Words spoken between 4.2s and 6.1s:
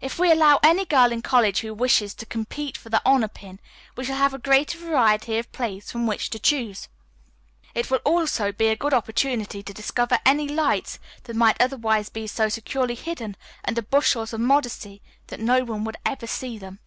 a greater variety of plays from